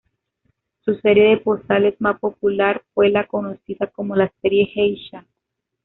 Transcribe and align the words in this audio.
Su 0.83 0.95
serie 0.95 1.25
de 1.25 1.37
postales 1.37 1.93
más 2.01 2.19
popular 2.19 2.81
fue 2.95 3.11
la 3.11 3.27
conocida 3.27 3.85
como 3.85 4.15
la 4.15 4.33
serie 4.41 4.65
'Geisha'. 4.65 5.27